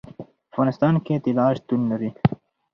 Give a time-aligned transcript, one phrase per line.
[0.03, 0.05] په
[0.51, 2.09] افغانستان کې طلا شتون لري.